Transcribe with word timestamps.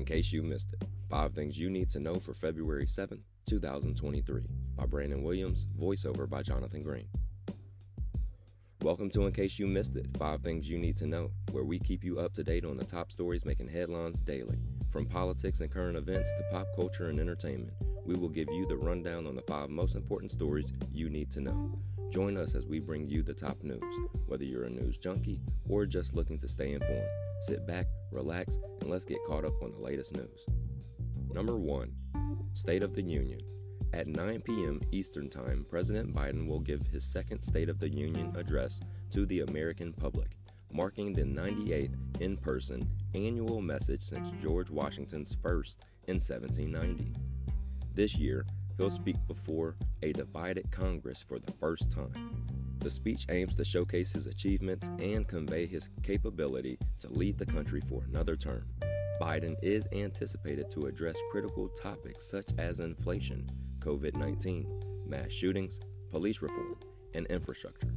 case 0.00 0.32
you 0.32 0.42
missed 0.42 0.72
it, 0.72 0.84
five 1.10 1.34
things 1.34 1.58
you 1.58 1.68
need 1.68 1.90
to 1.90 2.00
know 2.00 2.14
for 2.14 2.32
February 2.32 2.86
7th, 2.86 3.20
2023, 3.46 4.42
by 4.74 4.86
Brandon 4.86 5.22
Williams, 5.22 5.66
voiceover 5.78 6.28
by 6.28 6.42
Jonathan 6.42 6.82
Green. 6.82 7.06
Welcome 8.82 9.10
to 9.10 9.26
In 9.26 9.32
Case 9.32 9.58
You 9.58 9.66
Missed 9.66 9.96
It, 9.96 10.06
five 10.16 10.40
things 10.40 10.68
you 10.68 10.78
need 10.78 10.96
to 10.96 11.06
know, 11.06 11.30
where 11.50 11.64
we 11.64 11.78
keep 11.78 12.02
you 12.02 12.18
up 12.18 12.32
to 12.34 12.42
date 12.42 12.64
on 12.64 12.76
the 12.76 12.84
top 12.84 13.12
stories 13.12 13.44
making 13.44 13.68
headlines 13.68 14.20
daily. 14.20 14.58
From 14.90 15.06
politics 15.06 15.60
and 15.60 15.70
current 15.70 15.96
events 15.96 16.32
to 16.34 16.44
pop 16.50 16.66
culture 16.74 17.08
and 17.08 17.20
entertainment, 17.20 17.74
we 18.04 18.14
will 18.14 18.28
give 18.28 18.48
you 18.50 18.66
the 18.66 18.76
rundown 18.76 19.26
on 19.26 19.36
the 19.36 19.42
five 19.42 19.70
most 19.70 19.94
important 19.94 20.32
stories 20.32 20.72
you 20.90 21.10
need 21.10 21.30
to 21.30 21.40
know. 21.40 21.78
Join 22.12 22.36
us 22.36 22.54
as 22.54 22.66
we 22.66 22.78
bring 22.78 23.08
you 23.08 23.22
the 23.22 23.32
top 23.32 23.62
news, 23.62 23.80
whether 24.26 24.44
you're 24.44 24.64
a 24.64 24.70
news 24.70 24.98
junkie 24.98 25.40
or 25.66 25.86
just 25.86 26.14
looking 26.14 26.38
to 26.40 26.46
stay 26.46 26.74
informed. 26.74 27.08
Sit 27.40 27.66
back, 27.66 27.86
relax, 28.10 28.58
and 28.82 28.90
let's 28.90 29.06
get 29.06 29.16
caught 29.26 29.46
up 29.46 29.62
on 29.62 29.72
the 29.72 29.78
latest 29.78 30.14
news. 30.14 30.44
Number 31.32 31.56
1 31.56 31.90
State 32.52 32.82
of 32.82 32.94
the 32.94 33.00
Union. 33.00 33.40
At 33.94 34.08
9 34.08 34.42
p.m. 34.42 34.82
Eastern 34.92 35.30
Time, 35.30 35.64
President 35.70 36.14
Biden 36.14 36.46
will 36.46 36.60
give 36.60 36.86
his 36.86 37.02
second 37.02 37.40
State 37.40 37.70
of 37.70 37.80
the 37.80 37.88
Union 37.88 38.30
address 38.36 38.82
to 39.12 39.24
the 39.24 39.40
American 39.40 39.94
public, 39.94 40.32
marking 40.70 41.14
the 41.14 41.22
98th 41.22 41.96
in 42.20 42.36
person 42.36 42.86
annual 43.14 43.62
message 43.62 44.02
since 44.02 44.30
George 44.42 44.68
Washington's 44.68 45.34
first 45.34 45.86
in 46.08 46.16
1790. 46.16 47.10
This 47.94 48.16
year, 48.16 48.44
he'll 48.76 48.90
speak 48.90 49.16
before 49.26 49.76
a 50.02 50.12
divided 50.12 50.70
Congress 50.70 51.22
for 51.22 51.38
the 51.38 51.52
first 51.52 51.90
time. 51.90 52.42
The 52.78 52.90
speech 52.90 53.26
aims 53.28 53.54
to 53.56 53.64
showcase 53.64 54.12
his 54.12 54.26
achievements 54.26 54.90
and 54.98 55.26
convey 55.28 55.66
his 55.66 55.90
capability 56.02 56.78
to 57.00 57.08
lead 57.08 57.38
the 57.38 57.46
country 57.46 57.80
for 57.80 58.02
another 58.08 58.36
term. 58.36 58.64
Biden 59.20 59.54
is 59.62 59.86
anticipated 59.92 60.68
to 60.70 60.86
address 60.86 61.16
critical 61.30 61.68
topics 61.68 62.28
such 62.28 62.48
as 62.58 62.80
inflation, 62.80 63.48
COVID 63.78 64.16
19, 64.16 64.66
mass 65.06 65.30
shootings, 65.30 65.78
police 66.10 66.42
reform, 66.42 66.76
and 67.14 67.26
infrastructure. 67.26 67.94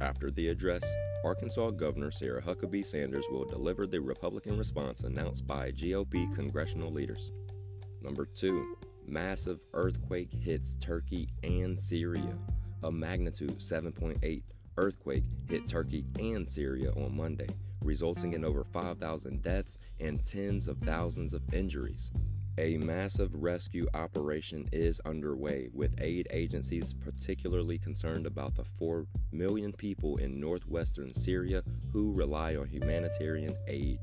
After 0.00 0.30
the 0.30 0.48
address, 0.48 0.82
Arkansas 1.24 1.70
Governor 1.70 2.10
Sarah 2.10 2.42
Huckabee 2.42 2.86
Sanders 2.86 3.26
will 3.30 3.44
deliver 3.44 3.86
the 3.86 4.00
Republican 4.00 4.56
response 4.56 5.02
announced 5.02 5.46
by 5.46 5.72
GOP 5.72 6.34
congressional 6.34 6.92
leaders. 6.92 7.32
Number 8.02 8.26
2. 8.26 8.76
Massive 9.06 9.62
earthquake 9.72 10.32
hits 10.32 10.74
Turkey 10.74 11.28
and 11.42 11.78
Syria 11.78 12.36
a 12.82 12.92
magnitude 12.92 13.58
7.8 13.58 14.42
earthquake 14.76 15.24
hit 15.48 15.66
Turkey 15.66 16.04
and 16.18 16.48
Syria 16.48 16.90
on 16.92 17.16
Monday, 17.16 17.48
resulting 17.82 18.34
in 18.34 18.44
over 18.44 18.62
5,000 18.64 19.42
deaths 19.42 19.78
and 19.98 20.24
tens 20.24 20.68
of 20.68 20.78
thousands 20.78 21.32
of 21.32 21.42
injuries. 21.52 22.12
A 22.58 22.78
massive 22.78 23.34
rescue 23.34 23.86
operation 23.94 24.68
is 24.72 25.00
underway, 25.00 25.68
with 25.72 26.00
aid 26.00 26.28
agencies 26.30 26.94
particularly 26.94 27.78
concerned 27.78 28.26
about 28.26 28.54
the 28.54 28.64
4 28.64 29.06
million 29.32 29.72
people 29.72 30.16
in 30.18 30.40
northwestern 30.40 31.12
Syria 31.12 31.62
who 31.92 32.12
rely 32.12 32.56
on 32.56 32.68
humanitarian 32.68 33.54
aid. 33.66 34.00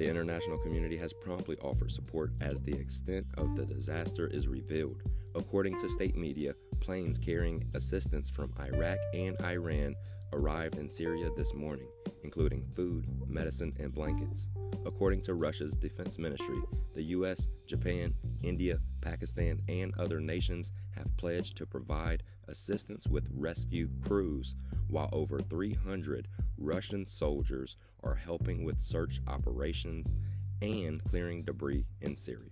The 0.00 0.08
international 0.08 0.56
community 0.56 0.96
has 0.96 1.12
promptly 1.12 1.58
offered 1.58 1.92
support 1.92 2.32
as 2.40 2.58
the 2.62 2.72
extent 2.72 3.26
of 3.36 3.54
the 3.54 3.66
disaster 3.66 4.28
is 4.28 4.48
revealed. 4.48 5.02
According 5.34 5.78
to 5.78 5.88
state 5.88 6.16
media, 6.16 6.54
planes 6.80 7.18
carrying 7.18 7.64
assistance 7.74 8.28
from 8.28 8.52
Iraq 8.60 8.98
and 9.14 9.40
Iran 9.42 9.94
arrived 10.32 10.76
in 10.76 10.88
Syria 10.88 11.30
this 11.36 11.54
morning, 11.54 11.86
including 12.24 12.64
food, 12.74 13.06
medicine, 13.28 13.72
and 13.78 13.94
blankets. 13.94 14.48
According 14.84 15.22
to 15.22 15.34
Russia's 15.34 15.74
defense 15.74 16.18
ministry, 16.18 16.60
the 16.94 17.02
US, 17.02 17.46
Japan, 17.66 18.14
India, 18.42 18.78
Pakistan, 19.00 19.60
and 19.68 19.94
other 19.98 20.20
nations 20.20 20.72
have 20.96 21.16
pledged 21.16 21.56
to 21.58 21.66
provide 21.66 22.22
assistance 22.48 23.06
with 23.06 23.30
rescue 23.32 23.88
crews, 24.02 24.56
while 24.88 25.08
over 25.12 25.38
300 25.38 26.26
Russian 26.58 27.06
soldiers 27.06 27.76
are 28.02 28.14
helping 28.16 28.64
with 28.64 28.80
search 28.80 29.20
operations 29.28 30.12
and 30.60 31.02
clearing 31.04 31.44
debris 31.44 31.86
in 32.00 32.16
Syria. 32.16 32.50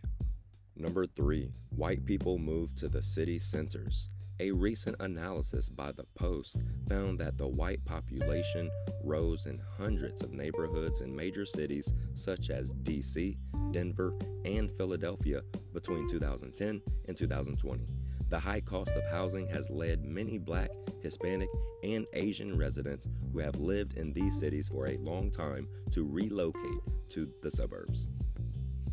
Number 0.81 1.06
3. 1.06 1.50
White 1.75 2.05
people 2.06 2.39
move 2.39 2.72
to 2.77 2.89
the 2.89 3.03
city 3.03 3.41
centers. 3.41 4.11
A 4.39 4.53
recent 4.53 4.94
analysis 5.00 5.69
by 5.69 5.91
the 5.91 6.05
Post 6.15 6.59
found 6.89 7.19
that 7.19 7.37
the 7.37 7.49
white 7.49 7.84
population 7.84 8.71
rose 9.03 9.47
in 9.47 9.61
hundreds 9.77 10.22
of 10.22 10.33
neighborhoods 10.33 11.00
in 11.00 11.15
major 11.15 11.44
cities 11.44 11.93
such 12.15 12.50
as 12.50 12.75
DC, 12.75 13.37
Denver, 13.72 14.16
and 14.44 14.71
Philadelphia 14.71 15.43
between 15.75 16.09
2010 16.09 16.81
and 17.09 17.16
2020. 17.16 17.89
The 18.28 18.39
high 18.39 18.60
cost 18.60 18.91
of 18.91 19.03
housing 19.10 19.49
has 19.49 19.69
led 19.71 20.05
many 20.05 20.39
black, 20.39 20.71
Hispanic, 21.03 21.49
and 21.83 22.06
Asian 22.12 22.56
residents 22.56 23.09
who 23.33 23.41
have 23.41 23.56
lived 23.56 23.95
in 23.95 24.12
these 24.12 24.39
cities 24.39 24.69
for 24.69 24.87
a 24.87 24.99
long 24.99 25.33
time 25.33 25.66
to 25.91 26.06
relocate 26.06 26.83
to 27.09 27.28
the 27.43 27.50
suburbs. 27.50 28.06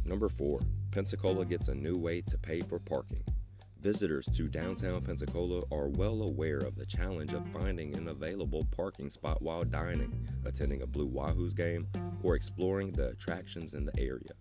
Number 0.03 0.29
4. 0.29 0.61
Pensacola 0.95 1.43
mm. 1.43 1.49
gets 1.49 1.67
a 1.67 1.75
new 1.75 1.97
way 1.97 2.21
to 2.21 2.37
pay 2.37 2.61
for 2.61 2.79
parking. 2.79 3.21
Visitors 3.81 4.27
to 4.27 4.47
downtown 4.47 5.01
Pensacola 5.01 5.61
are 5.69 5.89
well 5.89 6.21
aware 6.21 6.59
of 6.59 6.77
the 6.77 6.85
challenge 6.85 7.33
of 7.33 7.45
finding 7.49 7.97
an 7.97 8.07
available 8.07 8.65
parking 8.73 9.09
spot 9.09 9.41
while 9.41 9.65
dining, 9.65 10.17
attending 10.45 10.83
a 10.83 10.87
Blue 10.87 11.09
Wahoos 11.09 11.53
game, 11.53 11.85
or 12.23 12.35
exploring 12.35 12.91
the 12.91 13.09
attractions 13.09 13.73
in 13.73 13.83
the 13.83 13.99
area. 13.99 14.31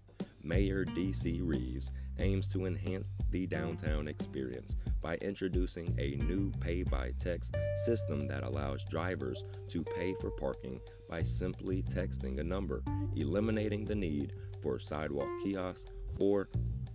Mayor 0.44 0.84
D.C. 0.84 1.40
Reeves 1.40 1.90
aims 2.20 2.46
to 2.48 2.66
enhance 2.66 3.10
the 3.30 3.48
downtown 3.48 4.06
experience 4.06 4.76
by 5.02 5.16
introducing 5.16 5.92
a 5.98 6.14
new 6.24 6.52
pay 6.60 6.84
by 6.84 7.10
text 7.18 7.56
system 7.84 8.26
that 8.26 8.44
allows 8.44 8.84
drivers 8.84 9.42
to 9.70 9.82
pay 9.82 10.14
for 10.20 10.30
parking 10.30 10.80
by 11.10 11.20
simply 11.20 11.82
texting 11.82 12.38
a 12.38 12.44
number, 12.44 12.84
eliminating 13.16 13.84
the 13.84 13.94
need 13.94 14.34
for 14.62 14.78
sidewalk 14.78 15.28
kiosks 15.42 15.90
or 16.18 16.48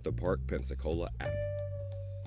the 0.03 0.11
Park 0.11 0.39
Pensacola 0.47 1.09
app. 1.19 1.31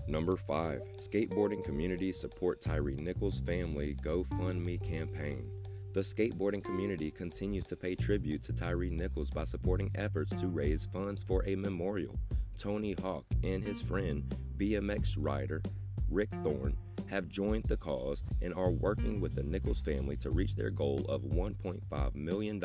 Number 0.08 0.36
5. 0.36 0.82
Skateboarding 0.98 1.64
Community 1.64 2.12
Support 2.12 2.60
Tyre 2.60 2.90
Nichols 2.90 3.40
Family 3.40 3.94
GoFundMe 4.02 4.82
Campaign. 4.82 5.48
The 5.94 6.00
skateboarding 6.00 6.64
community 6.64 7.10
continues 7.10 7.66
to 7.66 7.76
pay 7.76 7.94
tribute 7.94 8.42
to 8.44 8.52
Tyre 8.52 8.90
Nichols 8.90 9.30
by 9.30 9.44
supporting 9.44 9.90
efforts 9.94 10.40
to 10.40 10.48
raise 10.48 10.86
funds 10.86 11.22
for 11.22 11.44
a 11.46 11.54
memorial. 11.54 12.18
Tony 12.56 12.94
Hawk 13.00 13.24
and 13.44 13.62
his 13.62 13.80
friend, 13.80 14.34
BMX 14.56 15.16
rider 15.18 15.62
Rick 16.08 16.30
Thorne, 16.42 16.76
have 17.08 17.28
joined 17.28 17.64
the 17.64 17.76
cause 17.76 18.22
and 18.40 18.54
are 18.54 18.70
working 18.70 19.20
with 19.20 19.34
the 19.34 19.42
Nichols 19.42 19.82
family 19.82 20.16
to 20.16 20.30
reach 20.30 20.54
their 20.54 20.70
goal 20.70 21.04
of 21.08 21.22
$1.5 21.22 22.14
million. 22.14 22.62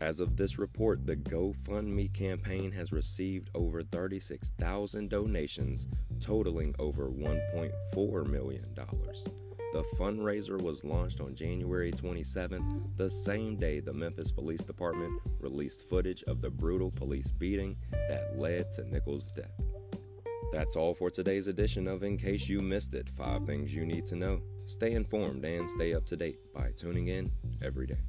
As 0.00 0.20
of 0.20 0.36
this 0.36 0.58
report, 0.58 1.04
the 1.06 1.16
GoFundMe 1.16 2.12
campaign 2.14 2.72
has 2.72 2.90
received 2.92 3.50
over 3.54 3.82
36,000 3.82 5.10
donations, 5.10 5.88
totaling 6.20 6.74
over 6.78 7.10
$1.4 7.10 8.26
million. 8.26 8.64
The 9.72 9.84
fundraiser 9.98 10.60
was 10.60 10.82
launched 10.82 11.20
on 11.20 11.34
January 11.34 11.92
27th, 11.92 12.96
the 12.96 13.08
same 13.08 13.56
day 13.56 13.78
the 13.78 13.92
Memphis 13.92 14.32
Police 14.32 14.64
Department 14.64 15.20
released 15.38 15.88
footage 15.88 16.24
of 16.24 16.40
the 16.40 16.50
brutal 16.50 16.90
police 16.90 17.30
beating 17.30 17.76
that 18.08 18.36
led 18.36 18.72
to 18.72 18.84
Nichols' 18.90 19.28
death. 19.28 19.52
That's 20.50 20.74
all 20.74 20.94
for 20.94 21.10
today's 21.10 21.46
edition 21.46 21.86
of 21.86 22.02
In 22.02 22.16
Case 22.18 22.48
You 22.48 22.60
Missed 22.60 22.94
It 22.94 23.08
5 23.08 23.46
Things 23.46 23.72
You 23.72 23.86
Need 23.86 24.06
to 24.06 24.16
Know. 24.16 24.40
Stay 24.66 24.92
informed 24.92 25.44
and 25.44 25.70
stay 25.70 25.94
up 25.94 26.06
to 26.06 26.16
date 26.16 26.38
by 26.52 26.72
tuning 26.76 27.08
in 27.08 27.30
every 27.62 27.86
day. 27.86 28.00